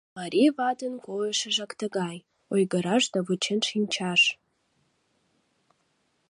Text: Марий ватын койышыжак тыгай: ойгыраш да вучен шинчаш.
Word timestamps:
Марий 0.17 0.51
ватын 0.57 0.93
койышыжак 1.05 1.71
тыгай: 1.79 2.17
ойгыраш 2.53 3.03
да 3.13 3.19
вучен 3.27 3.59
шинчаш. 3.69 4.21